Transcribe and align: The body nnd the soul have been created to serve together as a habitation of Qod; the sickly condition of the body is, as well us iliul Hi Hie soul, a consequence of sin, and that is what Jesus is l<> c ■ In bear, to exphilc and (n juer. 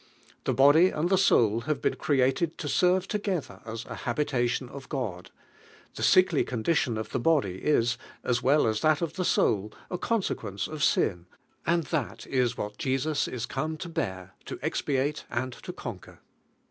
The 0.45 0.53
body 0.55 0.89
nnd 0.89 1.09
the 1.09 1.15
soul 1.19 1.59
have 1.69 1.79
been 1.79 1.95
created 1.97 2.57
to 2.57 2.67
serve 2.67 3.07
together 3.07 3.61
as 3.67 3.85
a 3.85 3.93
habitation 3.93 4.67
of 4.67 4.89
Qod; 4.89 5.27
the 5.93 6.01
sickly 6.01 6.43
condition 6.43 6.97
of 6.97 7.11
the 7.11 7.19
body 7.19 7.59
is, 7.59 7.99
as 8.23 8.41
well 8.41 8.65
us 8.65 8.79
iliul 8.79 8.97
Hi 8.97 9.05
Hie 9.17 9.23
soul, 9.23 9.71
a 9.91 9.99
consequence 9.99 10.67
of 10.67 10.83
sin, 10.83 11.27
and 11.67 11.83
that 11.83 12.25
is 12.25 12.57
what 12.57 12.79
Jesus 12.79 13.27
is 13.27 13.43
l<> 13.45 13.45
c 13.45 13.53
■ 13.59 13.85
In 13.85 13.91
bear, 13.91 14.33
to 14.45 14.55
exphilc 14.55 15.23
and 15.29 15.53
(n 15.53 15.61
juer. 15.61 16.17